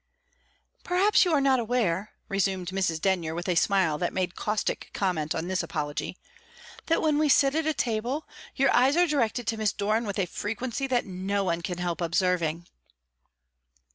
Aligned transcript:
"Perhaps 0.83 1.25
you 1.25 1.31
are 1.31 1.39
not 1.39 1.59
aware," 1.59 2.13
resumed 2.27 2.69
Mrs. 2.69 2.99
Denyer, 2.99 3.35
with 3.35 3.47
a 3.47 3.53
smile 3.53 3.99
that 3.99 4.11
made 4.13 4.35
caustic 4.35 4.89
comment 4.93 5.35
on 5.35 5.47
this 5.47 5.61
apology, 5.61 6.17
"that, 6.87 7.03
when 7.03 7.19
we 7.19 7.29
sit 7.29 7.53
at 7.53 7.77
table, 7.77 8.27
your 8.55 8.73
eyes 8.73 8.97
are 8.97 9.05
directed 9.05 9.45
to 9.45 9.57
Miss 9.57 9.71
Doran 9.71 10.05
with 10.07 10.17
a 10.17 10.25
frequency 10.25 10.87
that 10.87 11.05
no 11.05 11.43
one 11.43 11.61
can 11.61 11.77
help 11.77 12.01
observing." 12.01 12.65